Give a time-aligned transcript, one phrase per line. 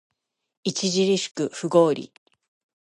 [0.65, 2.11] 著しく不合理